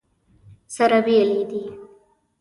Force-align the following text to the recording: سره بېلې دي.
سره 0.75 0.99
بېلې 1.05 1.41
دي. 1.49 1.63